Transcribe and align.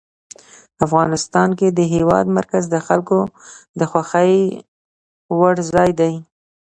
افغانستان 0.85 1.49
کې 1.59 1.67
د 1.77 1.79
هېواد 1.93 2.25
مرکز 2.37 2.63
د 2.69 2.75
خلکو 2.87 3.19
د 3.79 3.81
خوښې 3.91 4.37
وړ 5.37 5.55
ځای 5.73 5.89
دی. 5.99 6.13